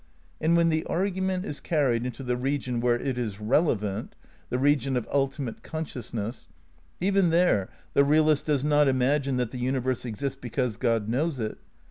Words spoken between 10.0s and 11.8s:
exists because Grod knows it.